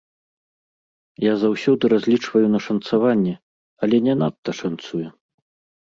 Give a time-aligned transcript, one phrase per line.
[1.25, 3.35] Я заўсёды разлічваю на шанцаванне,
[3.85, 5.07] але не надта шанцуе.